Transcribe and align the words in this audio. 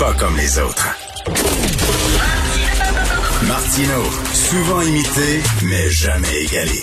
pas 0.00 0.14
comme 0.14 0.34
les 0.34 0.58
autres. 0.58 0.88
Martino, 3.46 4.02
souvent 4.32 4.80
imité, 4.80 5.42
mais 5.62 5.90
jamais 5.90 6.44
égalé. 6.44 6.82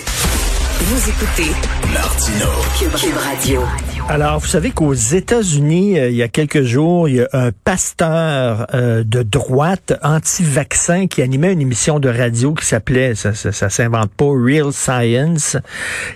Vous 0.82 1.10
écoutez 1.10 1.52
Martino. 1.92 2.46
Cube, 2.78 3.16
Radio. 3.16 3.97
Alors, 4.10 4.38
vous 4.38 4.46
savez 4.46 4.70
qu'aux 4.70 4.94
États-Unis, 4.94 5.98
euh, 5.98 6.08
il 6.08 6.16
y 6.16 6.22
a 6.22 6.28
quelques 6.28 6.62
jours, 6.62 7.10
il 7.10 7.16
y 7.16 7.20
a 7.20 7.28
un 7.34 7.50
pasteur 7.52 8.66
euh, 8.72 9.04
de 9.04 9.22
droite 9.22 9.92
anti-vaccin 10.02 11.08
qui 11.08 11.20
animait 11.20 11.52
une 11.52 11.60
émission 11.60 12.00
de 12.00 12.08
radio 12.08 12.54
qui 12.54 12.64
s'appelait, 12.64 13.14
ça, 13.14 13.34
ça, 13.34 13.52
ça 13.52 13.68
s'invente 13.68 14.10
pas, 14.12 14.24
Real 14.24 14.72
Science, 14.72 15.58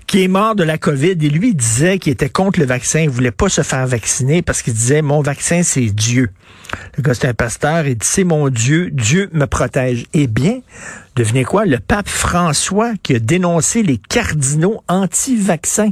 qui 0.07 0.25
est 0.25 0.29
mort 0.29 0.55
de 0.55 0.65
la 0.65 0.79
COVID. 0.79 1.19
Et 1.20 1.29
lui 1.29 1.51
il 1.51 1.55
disait 1.55 1.98
qu'il 1.98 2.15
était 2.15 2.30
contre 2.30 2.61
le 2.61 2.66
vaccin, 2.66 3.01
il 3.01 3.11
voulait 3.11 3.30
pas 3.30 3.51
se 3.51 3.61
faire 3.61 3.87
vacciner 3.87 4.41
parce 4.41 4.62
qu'il 4.62 4.73
disait, 4.73 5.02
mon 5.02 5.20
vaccin, 5.20 5.62
c'est 5.62 5.91
Dieu. 5.91 6.30
Le 6.97 7.02
gars, 7.02 7.12
c'est 7.12 7.29
un 7.29 7.34
pasteur, 7.34 7.87
il 7.87 7.98
dit, 7.98 8.06
c'est 8.09 8.24
mon 8.24 8.48
Dieu, 8.48 8.88
Dieu 8.91 9.29
me 9.34 9.45
protège. 9.45 10.06
Eh 10.15 10.29
bien, 10.29 10.61
devinez 11.15 11.45
quoi? 11.45 11.66
Le 11.66 11.79
pape 11.79 12.09
François 12.09 12.95
qui 13.02 13.16
a 13.16 13.19
dénoncé 13.19 13.83
les 13.83 13.98
cardinaux 13.98 14.83
anti-vaccins 14.88 15.91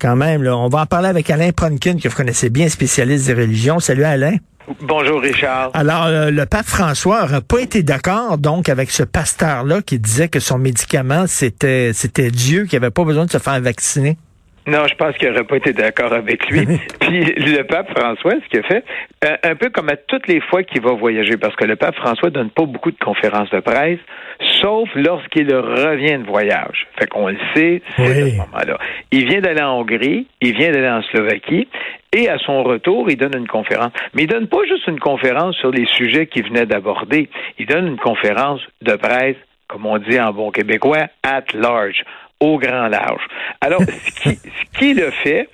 quand 0.00 0.16
même. 0.16 0.42
Là. 0.42 0.56
On 0.56 0.68
va 0.68 0.82
en 0.82 0.86
parler 0.86 1.08
avec 1.08 1.30
Alain 1.30 1.52
Pronkin, 1.52 1.96
que 1.98 2.08
vous 2.08 2.16
connaissez 2.16 2.50
bien, 2.50 2.68
spécialiste 2.68 3.26
des 3.26 3.34
religions. 3.34 3.78
Salut 3.78 4.04
Alain. 4.04 4.36
Bonjour 4.82 5.20
Richard. 5.20 5.70
Alors, 5.74 6.06
euh, 6.06 6.30
le 6.30 6.46
pape 6.46 6.66
François 6.66 7.26
n'a 7.26 7.40
pas 7.40 7.60
été 7.60 7.82
d'accord 7.82 8.38
donc 8.38 8.68
avec 8.68 8.90
ce 8.90 9.02
pasteur-là 9.02 9.82
qui 9.82 9.98
disait 9.98 10.28
que 10.28 10.38
son 10.38 10.58
médicament, 10.58 11.24
c'était 11.26 11.90
c'était 11.92 12.30
Dieu, 12.30 12.66
qui 12.66 12.76
avait 12.76 12.90
pas 12.90 13.04
besoin 13.04 13.26
de 13.26 13.30
se 13.30 13.38
faire 13.38 13.60
vacciner. 13.60 14.16
Non, 14.66 14.86
je 14.86 14.94
pense 14.94 15.16
qu'il 15.16 15.28
n'aurait 15.28 15.44
pas 15.44 15.56
été 15.56 15.72
d'accord 15.72 16.12
avec 16.12 16.46
lui. 16.50 16.66
Puis 17.00 17.24
le 17.24 17.62
pape 17.62 17.90
François, 17.98 18.32
ce 18.32 18.48
qu'il 18.48 18.60
a 18.60 18.62
fait, 18.62 18.84
euh, 19.24 19.36
un 19.42 19.54
peu 19.56 19.70
comme 19.70 19.88
à 19.88 19.96
toutes 19.96 20.28
les 20.28 20.40
fois 20.40 20.62
qu'il 20.62 20.82
va 20.82 20.92
voyager, 20.92 21.36
parce 21.38 21.56
que 21.56 21.64
le 21.64 21.76
pape 21.76 21.96
François 21.96 22.30
donne 22.30 22.50
pas 22.50 22.66
beaucoup 22.66 22.90
de 22.90 22.98
conférences 22.98 23.50
de 23.50 23.60
presse, 23.60 23.98
sauf 24.60 24.88
lorsqu'il 24.94 25.52
revient 25.54 26.18
de 26.18 26.26
voyage. 26.26 26.86
Fait 26.98 27.06
qu'on 27.06 27.28
le 27.28 27.38
sait, 27.54 27.82
c'est 27.96 28.02
Oui. 28.02 28.30
ce 28.32 28.36
moment-là. 28.36 28.78
Il 29.12 29.26
vient 29.28 29.40
d'aller 29.40 29.62
en 29.62 29.78
Hongrie, 29.80 30.26
il 30.40 30.54
vient 30.56 30.70
d'aller 30.70 30.88
en 30.90 31.02
Slovaquie, 31.02 31.66
et 32.16 32.28
à 32.28 32.38
son 32.38 32.62
retour, 32.62 33.10
il 33.10 33.16
donne 33.16 33.36
une 33.36 33.48
conférence. 33.48 33.92
Mais 34.14 34.22
il 34.24 34.28
donne 34.28 34.46
pas 34.48 34.64
juste 34.68 34.86
une 34.88 35.00
conférence 35.00 35.56
sur 35.56 35.70
les 35.70 35.86
sujets 35.86 36.26
qu'il 36.26 36.44
venait 36.44 36.66
d'aborder. 36.66 37.28
Il 37.58 37.66
donne 37.66 37.86
une 37.86 37.98
conférence 37.98 38.60
de 38.82 38.94
presse, 38.96 39.36
comme 39.68 39.86
on 39.86 39.98
dit 39.98 40.20
en 40.20 40.32
bon 40.32 40.50
québécois, 40.50 41.06
at 41.22 41.44
large 41.54 42.02
au 42.40 42.58
grand 42.58 42.88
large. 42.88 43.22
Alors, 43.60 43.82
ce 43.82 44.20
qui- 44.22 44.36
ce 44.74 44.78
qu'il 44.78 45.02
a 45.02 45.10
fait, 45.10 45.48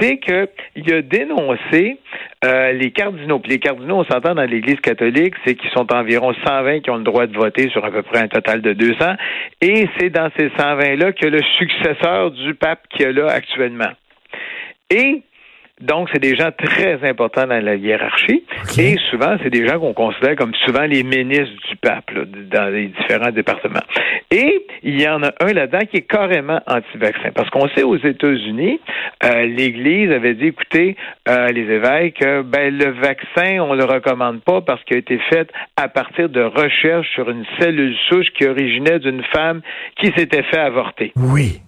c'est 0.00 0.18
qu'il 0.18 0.94
a 0.94 1.02
dénoncé 1.02 1.98
euh, 2.44 2.72
les 2.72 2.90
cardinaux. 2.90 3.38
Puis 3.38 3.52
les 3.52 3.58
cardinaux, 3.60 3.98
on 4.00 4.04
s'entend 4.04 4.34
dans 4.34 4.44
l'Église 4.44 4.80
catholique, 4.80 5.34
c'est 5.46 5.54
qu'ils 5.54 5.70
sont 5.70 5.92
environ 5.92 6.34
120 6.44 6.80
qui 6.80 6.90
ont 6.90 6.96
le 6.96 7.04
droit 7.04 7.26
de 7.26 7.36
voter 7.36 7.68
sur 7.70 7.84
à 7.84 7.90
peu 7.92 8.02
près 8.02 8.18
un 8.18 8.28
total 8.28 8.60
de 8.62 8.72
200. 8.72 9.14
Et 9.60 9.88
c'est 9.98 10.10
dans 10.10 10.28
ces 10.36 10.48
120-là 10.48 11.12
que 11.12 11.26
le 11.26 11.40
successeur 11.58 12.32
du 12.32 12.54
pape 12.54 12.80
qu'il 12.90 13.02
y 13.02 13.08
a 13.08 13.12
là 13.12 13.28
actuellement. 13.30 13.92
Et 14.90 15.22
donc, 15.80 16.08
c'est 16.12 16.20
des 16.20 16.36
gens 16.36 16.50
très 16.56 17.02
importants 17.08 17.46
dans 17.46 17.62
la 17.62 17.74
hiérarchie. 17.74 18.44
Et 18.78 18.96
souvent, 19.10 19.36
c'est 19.42 19.50
des 19.50 19.66
gens 19.66 19.80
qu'on 19.80 19.94
considère 19.94 20.36
comme 20.36 20.54
souvent 20.64 20.84
les 20.84 21.02
ministres 21.02 21.56
du 21.68 21.76
pape 21.76 22.10
là, 22.10 22.22
dans 22.24 22.72
les 22.72 22.88
différents 22.88 23.32
départements. 23.32 23.82
Et 24.30 24.64
il 24.82 25.00
y 25.00 25.08
en 25.08 25.22
a 25.22 25.32
un 25.40 25.52
là-dedans 25.52 25.84
qui 25.90 25.98
est 25.98 26.08
carrément 26.08 26.60
anti-vaccin. 26.66 27.30
Parce 27.34 27.50
qu'on 27.50 27.68
sait 27.70 27.82
aux 27.82 27.96
États-Unis, 27.96 28.80
euh, 29.24 29.46
l'Église 29.46 30.12
avait 30.12 30.34
dit, 30.34 30.46
écoutez, 30.46 30.96
euh, 31.28 31.48
les 31.48 31.62
évêques, 31.62 32.22
euh, 32.22 32.42
ben, 32.42 32.76
le 32.76 32.92
vaccin, 32.92 33.60
on 33.60 33.74
le 33.74 33.84
recommande 33.84 34.40
pas 34.42 34.60
parce 34.60 34.82
qu'il 34.84 34.96
a 34.96 35.00
été 35.00 35.18
fait 35.30 35.50
à 35.76 35.88
partir 35.88 36.28
de 36.28 36.42
recherches 36.42 37.10
sur 37.14 37.28
une 37.28 37.44
cellule 37.58 37.96
souche 38.08 38.28
qui 38.38 38.46
originait 38.46 39.00
d'une 39.00 39.24
femme 39.34 39.62
qui 39.96 40.12
s'était 40.16 40.44
fait 40.44 40.60
avorter. 40.60 41.12
Oui. 41.16 41.60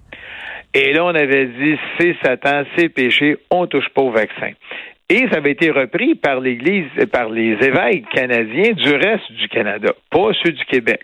Et 0.74 0.92
là, 0.92 1.04
on 1.04 1.14
avait 1.14 1.46
dit, 1.46 1.78
c'est 1.98 2.16
Satan, 2.22 2.64
c'est 2.76 2.88
péché, 2.88 3.36
on 3.50 3.66
touche 3.66 3.88
pas 3.90 4.02
au 4.02 4.10
vaccin. 4.10 4.50
Et 5.08 5.28
ça 5.30 5.36
avait 5.36 5.52
été 5.52 5.70
repris 5.70 6.16
par 6.16 6.40
l'Église, 6.40 6.86
par 7.12 7.28
les 7.28 7.52
évêques 7.52 8.08
canadiens 8.08 8.72
du 8.72 8.94
reste 8.94 9.30
du 9.32 9.48
Canada, 9.48 9.92
pas 10.10 10.30
ceux 10.42 10.50
du 10.52 10.64
Québec. 10.64 11.00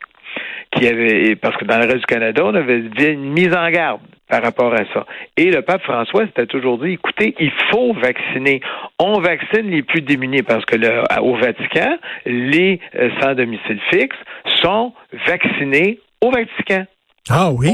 Qui 0.73 0.87
avait, 0.87 1.35
parce 1.37 1.57
que 1.57 1.65
dans 1.65 1.79
le 1.79 1.85
reste 1.85 1.99
du 1.99 2.07
Canada, 2.07 2.43
on 2.45 2.55
avait 2.55 2.83
une 3.13 3.33
mise 3.33 3.55
en 3.55 3.69
garde 3.71 4.01
par 4.29 4.43
rapport 4.43 4.73
à 4.73 4.85
ça. 4.95 5.05
Et 5.37 5.51
le 5.51 5.63
pape 5.63 5.83
François 5.83 6.25
s'était 6.27 6.47
toujours 6.47 6.79
dit, 6.79 6.93
écoutez, 6.93 7.35
il 7.39 7.51
faut 7.71 7.93
vacciner. 7.93 8.61
On 8.99 9.21
vaccine 9.21 9.69
les 9.71 9.83
plus 9.83 10.01
démunis 10.01 10.43
parce 10.43 10.65
que 10.65 10.77
le, 10.77 11.03
au 11.21 11.37
Vatican, 11.37 11.99
les 12.25 12.81
euh, 12.95 13.11
sans 13.21 13.35
domicile 13.35 13.81
fixe 13.93 14.17
sont 14.63 14.93
vaccinés 15.27 15.99
au 16.21 16.31
Vatican. 16.31 16.87
Ah 17.29 17.51
oui? 17.53 17.69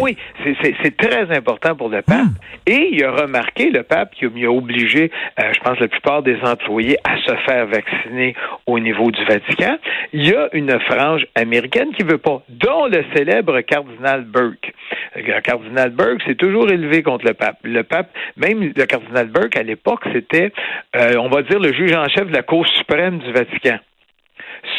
Oui, 0.00 0.16
c'est- 0.42 0.96
très 0.96 1.30
important 1.36 1.76
pour 1.76 1.88
le 1.90 2.02
pape. 2.02 2.22
Hmm. 2.24 2.34
Et 2.66 2.90
il 2.92 3.04
a 3.04 3.12
remarqué, 3.12 3.70
le 3.70 3.82
pape, 3.82 4.14
qu'il 4.14 4.28
a- 4.44 4.50
obligé, 4.50 5.10
euh, 5.38 5.52
je 5.52 5.60
pense, 5.60 5.78
la 5.78 5.88
plupart 5.88 6.22
des 6.22 6.38
employés 6.42 6.96
à 7.04 7.16
se 7.18 7.34
faire 7.46 7.66
vacciner 7.66 8.34
au 8.66 8.78
niveau 8.78 9.10
du 9.10 9.24
Vatican. 9.24 9.76
Il 10.12 10.26
y 10.26 10.34
a 10.34 10.48
une 10.52 10.78
frange 10.80 11.26
américaine 11.34 11.92
qui 11.96 12.04
veut 12.04 12.18
pas, 12.18 12.42
dont 12.48 12.86
le 12.86 13.04
célèbre 13.14 13.60
cardinal 13.60 14.24
Burke. 14.24 14.72
Le 15.14 15.40
cardinal 15.40 15.90
Burke 15.90 16.22
s'est 16.26 16.34
toujours 16.34 16.70
élevé 16.70 17.02
contre 17.02 17.26
le 17.26 17.34
pape. 17.34 17.58
Le 17.62 17.82
pape, 17.82 18.10
même 18.36 18.72
le 18.76 18.86
cardinal 18.86 19.26
Burke, 19.28 19.56
à 19.56 19.62
l'époque, 19.62 20.02
c'était, 20.12 20.52
euh, 20.96 21.14
on 21.18 21.28
va 21.28 21.42
dire, 21.42 21.58
le 21.60 21.72
juge 21.72 21.92
en 21.92 22.08
chef 22.08 22.26
de 22.28 22.32
la 22.34 22.42
Cour 22.42 22.66
suprême 22.66 23.18
du 23.18 23.32
Vatican 23.32 23.78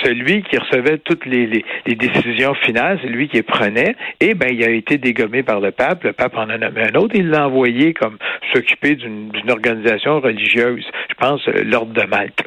celui 0.03 0.43
qui 0.43 0.57
recevait 0.57 0.97
toutes 0.99 1.25
les, 1.25 1.45
les, 1.47 1.65
les 1.85 1.95
décisions 1.95 2.53
finales, 2.55 2.99
c'est 3.01 3.09
lui 3.09 3.27
qui 3.27 3.37
les 3.37 3.43
prenait, 3.43 3.95
et 4.19 4.33
ben 4.33 4.49
il 4.51 4.63
a 4.63 4.69
été 4.69 4.97
dégommé 4.97 5.43
par 5.43 5.59
le 5.59 5.71
pape. 5.71 6.03
Le 6.03 6.13
pape 6.13 6.35
en 6.35 6.49
a 6.49 6.57
nommé 6.57 6.83
un 6.83 6.95
autre, 6.95 7.15
il 7.15 7.29
l'a 7.29 7.47
envoyé 7.47 7.93
comme 7.93 8.17
s'occuper 8.53 8.95
d'une 8.95 9.31
organisation 9.49 10.19
religieuse, 10.19 10.85
je 11.09 11.15
pense 11.15 11.47
euh, 11.47 11.63
l'ordre 11.63 11.93
de 11.93 12.03
Malte. 12.07 12.43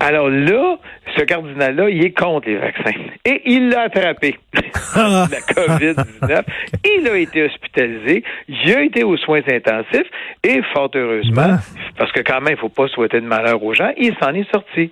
Alors 0.00 0.28
là, 0.28 0.78
ce 1.16 1.22
cardinal-là, 1.22 1.90
il 1.90 2.04
est 2.04 2.12
contre 2.12 2.48
les 2.48 2.56
vaccins. 2.56 2.98
Et 3.24 3.42
il 3.46 3.68
l'a 3.68 3.82
attrapé, 3.82 4.36
la 4.54 5.40
COVID-19. 5.54 6.42
Il 6.84 7.08
a 7.08 7.16
été 7.16 7.44
hospitalisé, 7.44 8.24
il 8.48 8.74
a 8.74 8.82
été 8.82 9.04
aux 9.04 9.16
soins 9.16 9.42
intensifs, 9.48 10.10
et 10.42 10.62
fort 10.72 10.90
heureusement, 10.94 11.48
Ben. 11.48 11.58
parce 11.98 12.12
que 12.12 12.20
quand 12.20 12.40
même, 12.40 12.54
il 12.54 12.60
faut 12.60 12.68
pas 12.68 12.88
souhaiter 12.88 13.20
de 13.20 13.26
malheur 13.26 13.62
aux 13.62 13.74
gens, 13.74 13.92
il 13.96 14.14
s'en 14.20 14.32
est 14.34 14.50
sorti. 14.50 14.90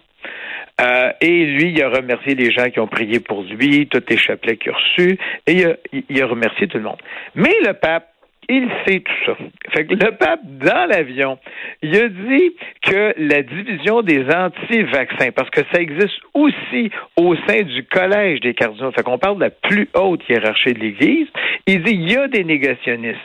Euh, 0.81 1.13
et 1.21 1.47
lui, 1.47 1.71
il 1.71 1.83
a 1.83 1.89
remercié 1.89 2.35
les 2.35 2.51
gens 2.51 2.69
qui 2.71 2.81
ont 2.81 2.89
prié 2.89 3.21
pour 3.21 3.43
lui, 3.43 3.87
tous 3.87 4.03
les 4.09 4.17
chapelets 4.17 4.57
qu'il 4.57 4.73
a 4.73 4.75
reçus, 4.75 5.19
et 5.47 5.53
il 5.53 5.67
a, 5.67 5.77
il 6.09 6.23
a 6.23 6.27
remercié 6.27 6.67
tout 6.67 6.79
le 6.79 6.85
monde. 6.85 7.01
Mais 7.35 7.53
le 7.65 7.75
pape, 7.75 8.09
il 8.49 8.69
sait 8.87 9.01
tout 9.01 9.13
ça. 9.27 9.37
Fait 9.73 9.87
que 9.87 9.95
le 9.95 10.17
pape, 10.17 10.41
dans 10.45 10.87
l'avion, 10.89 11.39
il 11.83 11.97
a 11.97 12.09
dit 12.09 12.55
que 12.83 13.15
la 13.17 13.43
division 13.43 14.03
des 14.03 14.25
anti-vaccins, 14.25 15.31
parce 15.33 15.51
que 15.51 15.61
ça 15.73 15.81
existe 15.81 16.21
aussi 16.35 16.91
au 17.17 17.35
sein 17.49 17.63
du 17.63 17.85
collège 17.85 18.41
des 18.41 18.55
cardinaux, 18.55 18.93
fait 18.93 19.03
qu'on 19.03 19.19
parle 19.19 19.37
de 19.37 19.45
la 19.45 19.51
plus 19.51 19.89
haute 19.95 20.29
hiérarchie 20.29 20.75
de 20.75 20.81
l'Église, 20.81 21.29
il 21.67 21.83
dit 21.83 21.95
il 21.95 22.13
y 22.13 22.17
a 22.17 22.29
des 22.29 22.45
négationnistes 22.45 23.21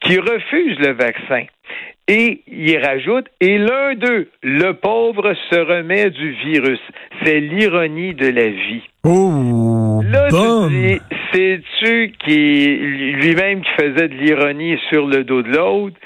qui 0.00 0.18
refusent 0.18 0.78
le 0.78 0.92
vaccin. 0.92 1.46
Et 2.08 2.42
il 2.48 2.76
rajoute, 2.78 3.26
et 3.40 3.58
l'un 3.58 3.94
d'eux, 3.94 4.28
le 4.42 4.72
pauvre, 4.72 5.34
se 5.50 5.56
remet 5.56 6.10
du 6.10 6.32
virus. 6.44 6.80
C'est 7.24 7.38
l'ironie 7.40 8.14
de 8.14 8.26
la 8.26 8.48
vie. 8.48 8.82
Oh, 9.04 10.02
Là, 10.04 10.28
c'est-tu 11.32 12.12
qui 12.24 12.76
lui-même 12.76 13.62
qui 13.62 13.70
faisait 13.80 14.08
de 14.08 14.14
l'ironie 14.14 14.76
sur 14.90 15.06
le 15.06 15.24
dos 15.24 15.42
de 15.42 15.48
l'autre, 15.48 15.96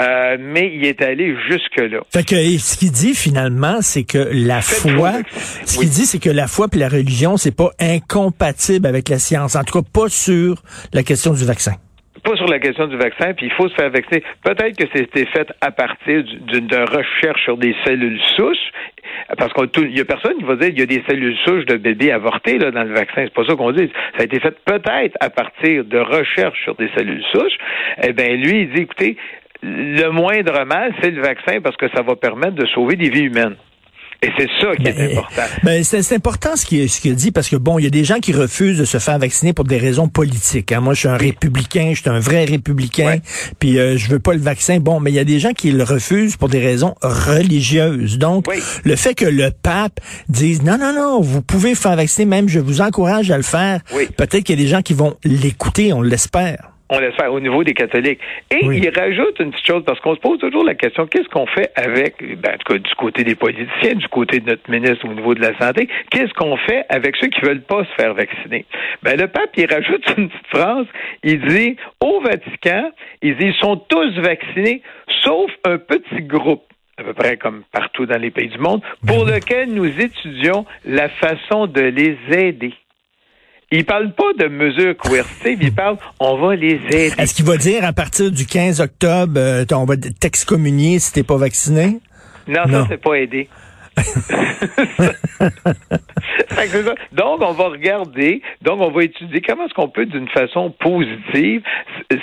euh, 0.00 0.36
mais 0.40 0.72
il 0.74 0.86
est 0.86 1.02
allé 1.02 1.34
jusque-là. 1.50 2.00
Fait 2.12 2.24
que 2.26 2.34
et 2.36 2.58
ce 2.58 2.78
qu'il 2.78 2.90
dit 2.92 3.14
finalement, 3.14 3.78
c'est 3.82 4.04
que 4.04 4.30
la 4.32 4.62
foi, 4.62 5.12
ce 5.66 5.78
Oui. 5.78 5.84
qu'il 5.86 5.90
dit, 5.90 6.06
c'est 6.06 6.18
que 6.20 6.30
la 6.30 6.46
foi 6.46 6.68
puis 6.68 6.80
la 6.80 6.88
religion, 6.88 7.36
c'est 7.36 7.54
pas 7.54 7.70
incompatible 7.80 8.86
avec 8.86 9.08
la 9.08 9.18
science. 9.18 9.56
En 9.56 9.64
tout 9.64 9.82
cas, 9.82 9.86
pas 9.92 10.08
sur 10.08 10.62
la 10.94 11.02
question 11.02 11.34
du 11.34 11.44
vaccin. 11.44 11.72
Pas 12.22 12.36
sur 12.36 12.46
la 12.46 12.58
question 12.58 12.86
du 12.86 12.96
vaccin, 12.96 13.34
puis 13.34 13.46
il 13.46 13.52
faut 13.52 13.68
se 13.68 13.74
faire 13.74 13.90
vacciner. 13.90 14.22
Peut-être 14.44 14.76
que 14.76 14.84
c'était 14.94 15.26
fait 15.26 15.48
à 15.60 15.70
partir 15.70 16.22
du- 16.24 16.38
d'une 16.60 16.74
recherche 16.84 17.42
sur 17.44 17.56
des 17.56 17.74
cellules 17.84 18.20
souches, 18.36 18.70
parce 19.38 19.52
qu'il 19.52 19.96
y 19.96 20.00
a 20.00 20.04
personne 20.04 20.36
qui 20.38 20.44
va 20.44 20.56
dire 20.56 20.68
qu'il 20.70 20.80
y 20.80 20.82
a 20.82 20.86
des 20.86 21.02
cellules 21.08 21.36
souches 21.44 21.64
de 21.66 21.76
bébés 21.76 22.12
avortés 22.12 22.58
là, 22.58 22.70
dans 22.70 22.84
le 22.84 22.94
vaccin. 22.94 23.22
C'est 23.24 23.34
pas 23.34 23.44
ça 23.44 23.54
qu'on 23.54 23.72
dit. 23.72 23.90
Ça 24.16 24.22
a 24.22 24.24
été 24.24 24.40
fait 24.40 24.56
peut-être 24.64 25.16
à 25.20 25.30
partir 25.30 25.84
de 25.84 25.98
recherches 25.98 26.62
sur 26.64 26.74
des 26.76 26.88
cellules 26.96 27.24
souches. 27.32 27.56
Eh 28.02 28.12
bien, 28.12 28.28
lui, 28.36 28.62
il 28.62 28.70
dit, 28.72 28.82
écoutez, 28.82 29.16
le 29.62 30.08
moindre 30.10 30.64
mal, 30.64 30.94
c'est 31.02 31.10
le 31.10 31.20
vaccin 31.22 31.60
parce 31.60 31.76
que 31.76 31.88
ça 31.94 32.02
va 32.02 32.16
permettre 32.16 32.54
de 32.54 32.66
sauver 32.66 32.96
des 32.96 33.10
vies 33.10 33.24
humaines. 33.26 33.56
Et 34.22 34.28
c'est 34.36 34.48
ça 34.60 34.76
qui 34.76 34.86
est 34.86 34.92
Ben, 34.92 35.10
important. 35.12 35.42
Ben, 35.62 35.82
c'est 35.82 36.14
important 36.14 36.54
ce 36.54 36.66
qu'il 36.66 36.90
ce 36.90 37.08
dit 37.08 37.30
parce 37.30 37.48
que 37.48 37.56
bon, 37.56 37.78
il 37.78 37.84
y 37.84 37.86
a 37.86 37.90
des 37.90 38.04
gens 38.04 38.18
qui 38.18 38.34
refusent 38.34 38.78
de 38.78 38.84
se 38.84 38.98
faire 38.98 39.18
vacciner 39.18 39.54
pour 39.54 39.64
des 39.64 39.78
raisons 39.78 40.08
politiques. 40.08 40.72
hein. 40.72 40.80
Moi, 40.80 40.92
je 40.92 41.00
suis 41.00 41.08
un 41.08 41.16
républicain, 41.16 41.92
je 41.94 42.00
suis 42.02 42.10
un 42.10 42.20
vrai 42.20 42.44
républicain, 42.44 43.06
Ouais. 43.06 43.22
puis 43.58 43.78
euh, 43.78 43.96
je 43.96 44.08
veux 44.10 44.18
pas 44.18 44.34
le 44.34 44.40
vaccin. 44.40 44.78
Bon, 44.78 45.00
mais 45.00 45.10
il 45.10 45.14
y 45.14 45.18
a 45.18 45.24
des 45.24 45.38
gens 45.38 45.52
qui 45.54 45.70
le 45.72 45.84
refusent 45.84 46.36
pour 46.36 46.50
des 46.50 46.60
raisons 46.60 46.94
religieuses. 47.00 48.18
Donc, 48.18 48.46
Oui. 48.48 48.56
le 48.84 48.94
fait 48.96 49.14
que 49.14 49.24
le 49.24 49.50
pape 49.50 50.00
dise 50.28 50.62
non, 50.62 50.76
non, 50.76 50.92
non, 50.94 51.20
vous 51.22 51.40
pouvez 51.40 51.74
faire 51.74 51.96
vacciner, 51.96 52.26
même 52.26 52.48
je 52.48 52.60
vous 52.60 52.82
encourage 52.82 53.30
à 53.30 53.38
le 53.38 53.42
faire. 53.42 53.80
Oui. 53.94 54.06
Peut-être 54.16 54.44
qu'il 54.44 54.58
y 54.58 54.60
a 54.60 54.64
des 54.64 54.68
gens 54.70 54.82
qui 54.82 54.92
vont 54.92 55.16
l'écouter, 55.24 55.94
on 55.94 56.02
l'espère. 56.02 56.69
On 56.90 56.98
laisse 56.98 57.14
faire 57.14 57.32
au 57.32 57.40
niveau 57.40 57.62
des 57.64 57.72
catholiques. 57.72 58.20
Et 58.50 58.66
Oui. 58.66 58.80
il 58.82 58.90
rajoute 58.98 59.38
une 59.38 59.50
petite 59.52 59.66
chose, 59.66 59.82
parce 59.84 60.00
qu'on 60.00 60.14
se 60.14 60.20
pose 60.20 60.38
toujours 60.38 60.64
la 60.64 60.74
question, 60.74 61.06
qu'est-ce 61.06 61.28
qu'on 61.28 61.46
fait 61.46 61.70
avec, 61.76 62.16
ben, 62.40 62.54
en 62.54 62.58
tout 62.58 62.72
cas, 62.72 62.78
du 62.78 62.94
côté 62.96 63.22
des 63.24 63.36
politiciens, 63.36 63.94
du 63.94 64.08
côté 64.08 64.40
de 64.40 64.50
notre 64.50 64.68
ministre 64.70 65.06
au 65.08 65.12
niveau 65.14 65.34
de 65.34 65.40
la 65.40 65.56
santé, 65.58 65.88
qu'est-ce 66.10 66.34
qu'on 66.34 66.56
fait 66.56 66.84
avec 66.88 67.16
ceux 67.16 67.28
qui 67.28 67.40
veulent 67.42 67.62
pas 67.62 67.84
se 67.84 67.92
faire 68.02 68.14
vacciner? 68.14 68.66
Ben, 69.02 69.18
le 69.18 69.28
pape, 69.28 69.50
il 69.56 69.72
rajoute 69.72 70.04
une 70.18 70.28
petite 70.28 70.46
phrase, 70.48 70.86
il 71.22 71.40
dit, 71.46 71.76
au 72.00 72.20
Vatican, 72.20 72.90
il 73.22 73.36
dit, 73.36 73.46
ils 73.46 73.54
sont 73.54 73.76
tous 73.76 74.18
vaccinés, 74.18 74.82
sauf 75.22 75.50
un 75.64 75.78
petit 75.78 76.22
groupe 76.22 76.64
à 76.98 77.02
peu 77.02 77.14
près 77.14 77.38
comme 77.38 77.62
partout 77.72 78.04
dans 78.04 78.20
les 78.20 78.30
pays 78.30 78.48
du 78.48 78.58
monde, 78.58 78.82
pour 79.06 79.24
lequel 79.24 79.72
nous 79.72 79.86
étudions 79.86 80.66
la 80.84 81.08
façon 81.08 81.66
de 81.66 81.80
les 81.80 82.18
aider. 82.30 82.74
Il 83.72 83.84
parle 83.84 84.12
pas 84.12 84.32
de 84.36 84.48
mesures 84.48 84.96
coercitives, 84.96 85.58
il 85.62 85.72
parle 85.72 85.96
on 86.18 86.36
va 86.38 86.56
les 86.56 86.72
aider. 86.74 87.12
Est-ce 87.16 87.34
qu'il 87.34 87.44
va 87.44 87.56
dire 87.56 87.84
à 87.84 87.92
partir 87.92 88.32
du 88.32 88.44
15 88.44 88.80
octobre, 88.80 89.34
euh, 89.36 89.64
on 89.72 89.84
va 89.84 89.96
t'excommunier 89.96 90.98
si 90.98 91.12
t'es 91.12 91.22
pas 91.22 91.36
vacciné? 91.36 92.00
Non, 92.48 92.62
Non. 92.66 92.80
ça 92.82 92.86
c'est 92.90 93.00
pas 93.00 93.14
aider. 93.14 93.48
Donc, 97.12 97.42
on 97.42 97.52
va 97.52 97.68
regarder, 97.68 98.42
donc 98.62 98.80
on 98.80 98.90
va 98.90 99.04
étudier 99.04 99.40
comment 99.40 99.66
est-ce 99.66 99.74
qu'on 99.74 99.88
peut, 99.88 100.06
d'une 100.06 100.28
façon 100.28 100.70
positive, 100.70 101.62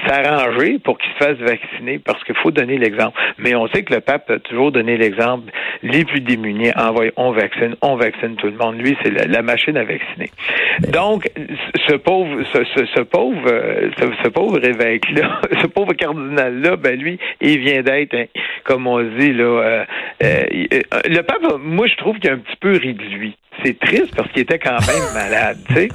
s'arranger 0.08 0.80
pour 0.80 0.98
qu'ils 0.98 1.12
se 1.14 1.18
fassent 1.18 1.38
vacciner, 1.38 2.00
parce 2.00 2.24
qu'il 2.24 2.36
faut 2.36 2.52
donner 2.52 2.78
l'exemple. 2.78 3.20
Mais 3.38 3.56
on 3.56 3.68
sait 3.68 3.84
que 3.84 3.94
le 3.94 4.02
pape 4.02 4.30
a 4.30 4.40
toujours 4.40 4.72
donné 4.72 4.98
l'exemple. 4.98 5.52
Les 5.84 6.06
plus 6.06 6.22
démunis, 6.22 6.72
envoyez, 6.76 7.12
on 7.18 7.32
vaccine, 7.32 7.76
on 7.82 7.96
vaccine 7.96 8.36
tout 8.36 8.48
le 8.48 8.58
monde. 8.58 8.80
Lui, 8.80 8.98
c'est 9.04 9.28
la, 9.28 9.42
machine 9.42 9.78
à 9.78 9.84
vacciner. 9.84 10.30
Donc, 10.90 11.30
ce 11.88 11.96
pauvre, 11.96 12.44
ce, 12.54 13.02
pauvre, 13.02 13.50
ce, 13.98 14.30
pauvre 14.30 14.64
évêque-là, 14.64 15.42
ce 15.62 15.68
pauvre 15.68 15.94
cardinal-là, 15.94 16.76
ben 16.76 17.00
lui, 17.00 17.20
il 17.42 17.60
vient 17.60 17.82
d'être, 17.82 18.16
comme 18.64 18.88
on 18.88 19.02
dit, 19.02 19.34
là, 19.34 19.44
euh, 19.44 19.86
euh, 20.24 20.44
euh, 20.74 21.02
le 21.06 21.22
pape, 21.22 21.57
moi, 21.58 21.88
je 21.88 21.96
trouve 21.96 22.18
qu'il 22.20 22.30
a 22.30 22.34
un 22.34 22.40
petit 22.40 22.58
peu 22.60 22.78
lui. 22.78 23.38
C'est 23.64 23.80
triste 23.80 24.16
parce 24.16 24.32
qu'il 24.32 24.42
était 24.44 24.60
quand 24.60 24.80
même 24.86 25.04
malade, 25.14 25.58
tu 25.68 25.74
sais. 25.74 25.90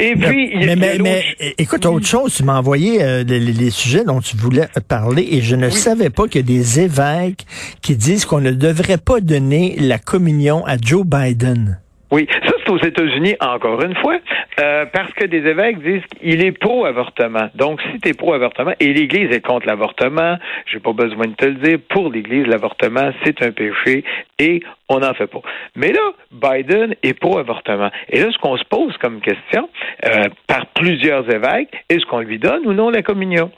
Et 0.00 0.14
puis, 0.14 0.20
mais, 0.20 0.50
il 0.54 0.66
y 0.66 0.70
a 0.70 1.02
mais, 1.02 1.24
écoute, 1.58 1.84
autre 1.84 2.06
chose, 2.06 2.32
tu 2.32 2.44
m'as 2.44 2.56
envoyé 2.56 3.02
euh, 3.02 3.24
les, 3.24 3.70
sujets 3.70 4.04
dont 4.04 4.20
tu 4.20 4.36
voulais 4.36 4.68
parler 4.86 5.26
et 5.32 5.40
je 5.40 5.56
ne 5.56 5.70
savais 5.70 6.08
pas 6.08 6.28
qu'il 6.28 6.42
y 6.42 6.44
a 6.44 6.56
des 6.56 6.80
évêques 6.80 7.44
qui 7.82 7.96
disent 7.96 8.24
qu'on 8.24 8.40
ne 8.40 8.52
devrait 8.52 8.98
pas 8.98 9.20
donner 9.20 9.74
la 9.80 9.98
communion 9.98 10.64
à 10.66 10.76
Joe 10.80 11.04
Biden. 11.04 11.80
Oui, 12.12 12.28
ça 12.30 12.52
aux 12.70 12.78
États-Unis 12.78 13.36
encore 13.40 13.82
une 13.82 13.94
fois, 13.96 14.18
euh, 14.60 14.86
parce 14.92 15.12
que 15.12 15.24
des 15.24 15.46
évêques 15.46 15.80
disent 15.82 16.04
qu'il 16.20 16.44
est 16.44 16.52
pro-avortement. 16.52 17.48
Donc, 17.54 17.80
si 17.82 18.00
tu 18.00 18.08
es 18.08 18.14
pro-avortement, 18.14 18.72
et 18.80 18.92
l'Église 18.92 19.30
est 19.30 19.44
contre 19.44 19.66
l'avortement, 19.66 20.36
j'ai 20.66 20.80
pas 20.80 20.92
besoin 20.92 21.26
de 21.26 21.34
te 21.34 21.46
le 21.46 21.54
dire, 21.54 21.78
pour 21.88 22.10
l'Église, 22.10 22.46
l'avortement, 22.46 23.10
c'est 23.24 23.42
un 23.42 23.52
péché 23.52 24.04
et 24.38 24.60
on 24.88 25.00
n'en 25.00 25.14
fait 25.14 25.26
pas. 25.26 25.42
Mais 25.76 25.92
là, 25.92 26.00
Biden 26.32 26.94
est 27.02 27.14
pro-avortement. 27.14 27.90
Et 28.08 28.20
là, 28.20 28.28
ce 28.30 28.38
qu'on 28.38 28.56
se 28.56 28.64
pose 28.64 28.96
comme 28.98 29.20
question, 29.20 29.68
euh, 30.04 30.24
par 30.46 30.66
plusieurs 30.66 31.28
évêques, 31.30 31.70
est-ce 31.88 32.04
qu'on 32.06 32.20
lui 32.20 32.38
donne 32.38 32.66
ou 32.66 32.72
non 32.72 32.90
la 32.90 33.02
communion? 33.02 33.50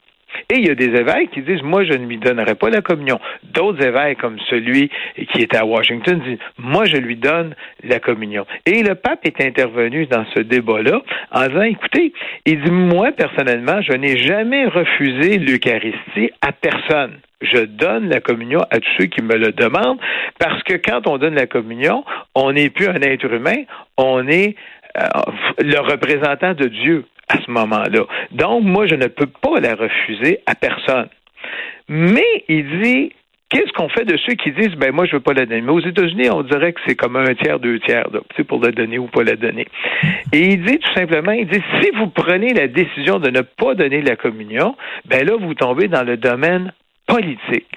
Et 0.51 0.59
il 0.59 0.67
y 0.67 0.71
a 0.71 0.75
des 0.75 0.87
évêques 0.99 1.31
qui 1.31 1.43
disent, 1.43 1.63
moi, 1.63 1.85
je 1.85 1.93
ne 1.93 2.07
lui 2.07 2.19
donnerai 2.19 2.55
pas 2.55 2.71
la 2.71 2.81
communion. 2.81 3.21
D'autres 3.43 3.85
évêques, 3.85 4.19
comme 4.19 4.39
celui 4.49 4.91
qui 5.33 5.43
était 5.43 5.57
à 5.57 5.65
Washington, 5.65 6.21
disent, 6.27 6.39
moi, 6.59 6.85
je 6.85 6.97
lui 6.97 7.17
donne 7.17 7.55
la 7.85 8.01
communion. 8.01 8.47
Et 8.67 8.83
le 8.83 8.95
pape 8.95 9.21
est 9.25 9.41
intervenu 9.41 10.07
dans 10.07 10.25
ce 10.35 10.41
débat-là 10.41 11.01
en 11.31 11.47
disant, 11.47 11.63
écoutez, 11.63 12.13
il 12.47 12.63
dit, 12.63 12.71
moi, 12.71 13.13
personnellement, 13.13 13.81
je 13.83 13.93
n'ai 13.93 14.19
jamais 14.19 14.67
refusé 14.67 15.39
l'Eucharistie 15.39 16.31
à 16.43 16.53
personne. 16.53 17.19
Je 17.41 17.65
donne 17.65 18.09
la 18.09 18.21
communion 18.21 18.61
à 18.71 18.81
tous 18.81 18.91
ceux 18.99 19.07
qui 19.07 19.23
me 19.23 19.37
le 19.37 19.53
demandent 19.53 19.99
parce 20.39 20.63
que 20.63 20.75
quand 20.75 21.07
on 21.07 21.17
donne 21.17 21.35
la 21.35 21.47
communion, 21.47 22.05
on 22.35 22.53
n'est 22.53 22.69
plus 22.69 22.87
un 22.87 23.01
être 23.01 23.33
humain, 23.33 23.63
on 23.97 24.29
est 24.29 24.57
euh, 24.99 25.07
le 25.59 25.79
représentant 25.79 26.53
de 26.53 26.67
Dieu 26.67 27.05
à 27.31 27.41
ce 27.41 27.51
moment-là. 27.51 28.05
Donc, 28.33 28.65
moi, 28.65 28.87
je 28.87 28.95
ne 28.95 29.07
peux 29.07 29.27
pas 29.27 29.61
la 29.61 29.75
refuser 29.75 30.41
à 30.47 30.55
personne. 30.55 31.09
Mais 31.89 32.45
il 32.49 32.83
dit, 32.83 33.13
qu'est-ce 33.49 33.73
qu'on 33.73 33.89
fait 33.89 34.05
de 34.05 34.17
ceux 34.17 34.35
qui 34.35 34.53
disent, 34.53 34.75
ben 34.77 34.93
moi, 34.93 35.07
je 35.07 35.13
veux 35.13 35.21
pas 35.21 35.33
la 35.33 35.47
donner? 35.47 35.61
Mais 35.61 35.73
aux 35.73 35.81
États-Unis, 35.81 36.31
on 36.31 36.43
dirait 36.43 36.73
que 36.73 36.81
c'est 36.87 36.95
comme 36.95 37.17
un 37.17 37.35
tiers, 37.35 37.59
deux 37.61 37.79
tiers, 37.81 38.09
là, 38.13 38.21
pour 38.47 38.61
la 38.61 38.73
donner 38.73 38.99
ou 38.99 39.07
pas 39.07 39.23
la 39.23 39.37
donner. 39.37 39.67
Et 40.33 40.41
il 40.41 40.63
dit 40.65 40.79
tout 40.79 40.93
simplement, 40.95 41.33
il 41.33 41.47
dit, 41.47 41.63
si 41.81 41.91
vous 41.97 42.09
prenez 42.09 42.53
la 42.53 42.69
décision 42.69 43.19
de 43.19 43.31
ne 43.31 43.43
pas 43.43 43.75
donner 43.75 44.03
la 44.03 44.17
communion, 44.17 44.77
ben 45.07 45.27
là, 45.27 45.37
vous 45.39 45.55
tombez 45.55 45.89
dans 45.89 46.05
le 46.05 46.17
domaine 46.17 46.73
politique. 47.07 47.69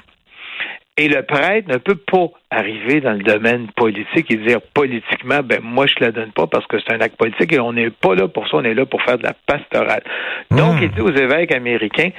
Et 0.95 1.07
le 1.07 1.23
prêtre 1.23 1.67
ne 1.69 1.77
peut 1.77 1.95
pas 1.95 2.27
arriver 2.51 3.01
dans 3.01 3.13
le 3.13 3.23
domaine 3.23 3.67
politique 3.75 4.29
et 4.29 4.35
dire 4.35 4.61
politiquement, 4.75 5.39
ben 5.43 5.59
moi 5.63 5.87
je 5.87 5.95
la 5.99 6.11
donne 6.11 6.31
pas 6.31 6.45
parce 6.45 6.67
que 6.67 6.77
c'est 6.79 6.93
un 6.93 7.01
acte 7.01 7.15
politique 7.17 7.51
et 7.51 7.59
on 7.59 7.73
n'est 7.73 7.89
pas 7.89 8.13
là 8.13 8.27
pour 8.27 8.47
ça, 8.47 8.57
on 8.57 8.63
est 8.63 8.75
là 8.75 8.85
pour 8.85 9.01
faire 9.01 9.17
de 9.17 9.23
la 9.23 9.33
pastorale. 9.33 10.03
Donc 10.51 10.79
Mm. 10.79 10.83
il 10.83 10.91
dit 10.91 11.01
aux 11.01 11.15
évêques 11.15 11.51
américains, 11.51 12.11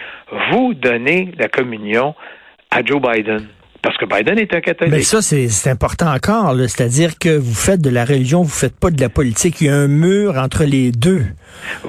vous 0.50 0.74
donnez 0.74 1.30
la 1.38 1.48
communion 1.48 2.16
à 2.72 2.84
Joe 2.84 3.00
Biden. 3.00 3.46
Parce 3.84 3.98
que 3.98 4.06
Biden 4.06 4.38
est 4.38 4.54
un 4.54 4.62
catholique. 4.62 4.94
Mais 4.94 5.02
ça, 5.02 5.20
c'est 5.20 5.70
important 5.70 6.10
encore. 6.10 6.54
C'est-à-dire 6.56 7.18
que 7.18 7.36
vous 7.36 7.54
faites 7.54 7.82
de 7.82 7.90
la 7.90 8.06
religion, 8.06 8.40
vous 8.40 8.48
faites 8.48 8.80
pas 8.80 8.90
de 8.90 8.98
la 8.98 9.10
politique. 9.10 9.60
Il 9.60 9.66
y 9.66 9.70
a 9.70 9.74
un 9.74 9.88
mur 9.88 10.38
entre 10.38 10.64
les 10.64 10.90
deux. 10.90 11.20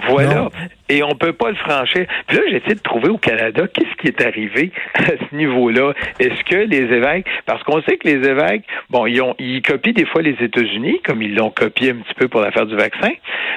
Voilà. 0.10 0.36
Non? 0.36 0.50
Et 0.90 1.04
on 1.04 1.16
peut 1.16 1.32
pas 1.32 1.50
le 1.52 1.56
franchir. 1.56 2.06
Puis 2.28 2.38
là, 2.38 2.44
j'essaie 2.52 2.76
de 2.76 2.82
trouver 2.82 3.08
au 3.08 3.18
Canada 3.18 3.66
qu'est-ce 3.74 3.96
qui 4.02 4.08
est 4.08 4.22
arrivé 4.22 4.74
à 4.96 5.04
ce 5.06 5.36
niveau-là? 5.36 5.94
Est-ce 6.20 6.44
que 6.44 6.58
les 6.58 6.84
évêques, 6.94 7.28
parce 7.46 7.64
qu'on 7.64 7.82
sait 7.84 7.96
que 7.96 8.10
les 8.10 8.28
évêques, 8.28 8.66
bon, 8.90 9.06
ils, 9.06 9.22
ont, 9.22 9.34
ils 9.40 9.62
copient 9.62 9.94
des 9.94 10.06
fois 10.06 10.22
les 10.22 10.36
États-Unis, 10.42 11.00
comme 11.06 11.22
ils 11.22 11.34
l'ont 11.34 11.50
copié 11.50 11.92
un 11.92 11.96
petit 11.96 12.14
peu 12.16 12.28
pour 12.28 12.42
l'affaire 12.42 12.66
du 12.66 12.76
vaccin, 12.76 13.12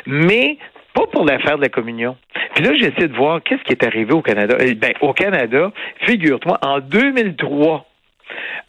mais 0.07 0.59
pas 0.95 1.07
pour 1.11 1.25
l'affaire 1.25 1.57
de 1.57 1.63
la 1.63 1.69
communion. 1.71 2.17
Puis 2.55 2.63
là, 2.63 2.73
j'essaie 2.75 3.09
de 3.09 3.17
voir 3.17 3.43
qu'est-ce 3.43 3.65
qui 3.65 3.73
est 3.73 3.85
arrivé 3.85 4.13
au 4.13 4.23
Canada. 4.23 4.57
Eh 4.61 4.75
ben, 4.75 4.93
au 5.01 5.13
Canada, 5.13 5.73
figure-toi, 6.07 6.59
en 6.63 6.79
2003, 6.79 7.85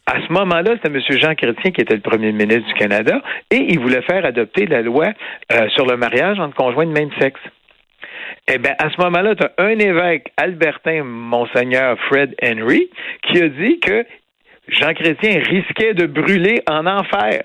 à 0.06 0.14
ce 0.26 0.32
moment-là, 0.32 0.72
c'était 0.76 0.88
M. 0.88 1.20
Jean 1.20 1.34
Chrétien 1.34 1.70
qui 1.70 1.80
était 1.80 1.94
le 1.94 2.00
premier 2.00 2.32
ministre 2.32 2.66
du 2.66 2.74
Canada 2.74 3.20
et 3.50 3.58
il 3.68 3.78
voulait 3.78 4.02
faire 4.02 4.24
adopter 4.24 4.66
la 4.66 4.82
loi 4.82 5.08
euh, 5.52 5.68
sur 5.70 5.86
le 5.86 5.96
mariage 5.96 6.38
entre 6.38 6.56
conjoints 6.56 6.86
de 6.86 6.92
même 6.92 7.10
sexe. 7.20 7.40
Eh 8.48 8.58
bien, 8.58 8.74
à 8.78 8.90
ce 8.90 9.00
moment-là, 9.02 9.34
tu 9.34 9.44
as 9.44 9.52
un 9.58 9.78
évêque, 9.78 10.32
Albertin 10.36 11.04
Monseigneur 11.04 11.96
Fred 12.08 12.34
Henry, 12.42 12.88
qui 13.22 13.42
a 13.42 13.48
dit 13.48 13.80
que 13.80 14.04
Jean 14.68 14.94
Chrétien 14.94 15.40
risquait 15.40 15.94
de 15.94 16.06
brûler 16.06 16.62
en 16.68 16.86
enfer. 16.86 17.42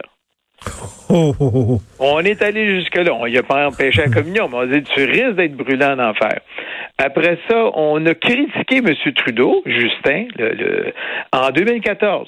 Oh, 1.10 1.36
oh, 1.40 1.52
oh. 1.54 1.82
On 2.00 2.20
est 2.22 2.42
allé 2.42 2.80
jusque-là. 2.80 3.14
On 3.14 3.28
n'y 3.28 3.38
a 3.38 3.44
pas 3.44 3.68
empêché 3.68 4.02
la 4.02 4.10
communion, 4.10 4.48
mais 4.50 4.56
on 4.56 4.60
a 4.62 4.68
dit 4.68 4.84
tu 4.84 5.06
risques 5.06 5.36
d'être 5.36 5.56
brûlé 5.56 5.86
en 5.86 6.00
enfer. 6.00 6.40
Après 6.98 7.38
ça, 7.50 7.72
on 7.76 8.06
a 8.06 8.14
critiqué 8.14 8.78
M. 8.78 8.94
Trudeau, 9.16 9.62
Justin, 9.66 10.26
le, 10.38 10.50
le- 10.54 10.94
en 11.34 11.50
2014, 11.52 12.28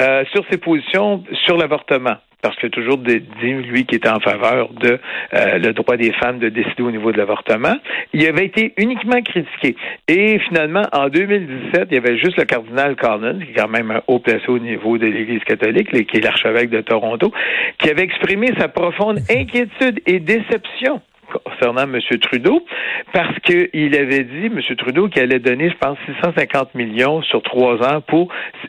euh, 0.00 0.24
sur 0.32 0.44
ses 0.50 0.58
positions 0.58 1.24
sur 1.46 1.56
l'avortement. 1.56 2.16
Parce 2.42 2.54
qu'il 2.56 2.66
a 2.66 2.70
toujours 2.70 2.98
dit, 2.98 3.22
lui, 3.40 3.86
qui 3.86 3.94
était 3.94 4.10
en 4.10 4.20
faveur 4.20 4.68
de 4.74 4.98
euh, 5.32 5.56
le 5.56 5.72
droit 5.72 5.96
des 5.96 6.12
femmes 6.12 6.38
de 6.38 6.50
décider 6.50 6.82
au 6.82 6.90
niveau 6.90 7.10
de 7.10 7.16
l'avortement. 7.16 7.74
Il 8.12 8.26
avait 8.26 8.44
été 8.44 8.74
uniquement 8.76 9.22
critiqué. 9.22 9.74
Et 10.08 10.38
finalement, 10.40 10.82
en 10.92 11.08
2017, 11.08 11.88
il 11.90 11.94
y 11.94 11.96
avait 11.96 12.18
juste 12.18 12.36
le 12.36 12.44
cardinal 12.44 12.96
Collins, 12.96 13.38
qui 13.38 13.52
est 13.52 13.54
quand 13.54 13.68
même 13.68 13.90
un 13.92 14.02
haut 14.08 14.18
placé 14.18 14.46
au 14.48 14.58
niveau 14.58 14.98
de 14.98 15.06
l'Église 15.06 15.42
catholique, 15.44 15.88
qui 16.06 16.18
est 16.18 16.20
l'archevêque 16.20 16.68
de 16.68 16.82
Toronto, 16.82 17.32
qui 17.78 17.88
avait 17.88 18.02
exprimé 18.02 18.50
sa 18.58 18.68
profonde 18.68 19.20
inquiétude 19.30 20.02
et 20.04 20.20
déception 20.20 21.00
concernant 21.44 21.82
M. 21.82 22.00
Trudeau, 22.20 22.64
parce 23.12 23.38
qu'il 23.40 23.96
avait 23.96 24.24
dit, 24.24 24.46
M. 24.46 24.60
Trudeau, 24.76 25.08
qu'il 25.08 25.22
allait 25.22 25.38
donner, 25.38 25.70
je 25.70 25.76
pense, 25.76 25.98
650 26.22 26.74
millions 26.74 27.22
sur 27.22 27.42
trois 27.42 27.82
ans 27.82 28.00
pour 28.00 28.28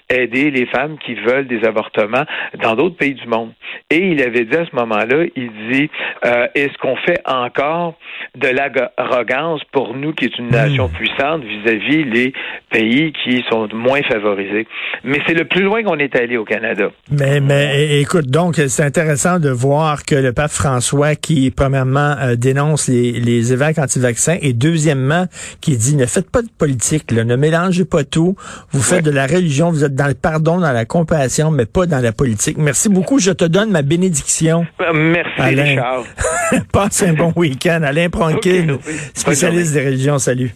aider 0.10 0.52
les 0.52 0.66
femmes 0.68 0.98
qui 1.06 1.16
veulent 1.16 1.48
des 1.48 1.64
avortements 1.66 2.26
dans 2.62 2.76
d'autres 2.76 2.98
pays 2.98 3.14
du 3.14 3.28
monde. 3.28 3.52
Et 3.90 3.98
il 3.98 4.22
avait 4.22 4.46
dit 4.46 4.56
à 4.56 4.66
ce 4.66 4.76
moment-là, 4.76 5.26
il 5.36 5.52
dit, 5.72 5.90
euh, 6.26 6.48
est-ce 6.56 6.78
qu'on 6.80 6.96
fait 6.98 7.22
encore 7.26 7.96
de 8.36 8.48
l'arrogance 8.48 9.62
pour 9.72 9.96
nous, 9.96 10.14
qui 10.14 10.26
est 10.26 10.38
une 10.38 10.50
nation 10.50 10.88
hmm. 10.88 10.92
puissante, 10.92 11.44
vis-à-vis 11.44 12.04
les 12.04 12.34
pays 12.72 13.14
qui 13.24 13.44
sont 13.50 13.68
moins 13.74 14.02
favorisés? 14.04 14.68
Mais 15.04 15.20
c'est 15.28 15.34
le 15.34 15.46
plus 15.46 15.64
loin 15.64 15.84
qu'on 15.84 15.98
est 16.00 16.16
allé 16.16 16.38
au 16.38 16.46
Canada. 16.46 16.90
Mais, 17.12 17.40
mais 17.40 18.00
écoute, 18.02 18.28
donc, 18.28 18.56
c'est 18.56 18.84
intéressant 18.84 19.40
de 19.40 19.50
voir 19.50 20.04
que 20.04 20.16
le 20.16 20.34
pape 20.34 20.52
François, 20.52 21.16
qui, 21.16 21.52
premièrement, 21.52 22.16
euh, 22.22 22.36
dénonce 22.46 22.88
les, 22.88 23.12
les 23.14 23.54
évêques 23.54 23.78
anti-vaccins, 23.80 24.38
et 24.42 24.54
deuxièmement, 24.54 25.26
qui 25.62 25.76
dit, 25.78 25.96
ne 25.96 26.06
faites 26.06 26.30
pas 26.30 26.42
de 26.42 26.50
politique, 26.58 27.12
là, 27.12 27.24
ne 27.24 27.36
mélangez 27.36 27.86
pas 27.86 28.04
tout, 28.04 28.36
vous 28.72 28.82
faites 28.82 29.04
de 29.04 29.12
la 29.12 29.28
religion, 29.28 29.72
vous 29.72 29.84
êtes 29.84 29.96
dans 29.96 30.08
le 30.08 30.14
pardon, 30.14 30.60
dans 30.60 30.72
la 30.72 30.86
compassion, 30.86 31.52
mais 31.52 31.66
pas 31.66 31.86
dans 31.86 32.00
la 32.00 32.12
politique. 32.12 32.58
Merci 32.58 32.90
beaucoup, 32.90 33.20
je 33.20 33.32
te 33.32 33.46
donne 33.46 33.72
ma 33.72 33.82
bénédiction. 33.82 34.66
Euh, 34.82 34.94
merci, 34.94 35.32
Alain. 35.38 35.64
Richard. 35.64 36.04
Passe 36.72 37.04
un 37.04 37.14
bon 37.14 37.34
week-end. 37.36 37.82
Alain 37.84 38.10
Pronkin, 38.10 38.78
spécialiste 39.14 39.74
des 39.74 39.86
religions. 39.86 40.20
Salut. 40.20 40.54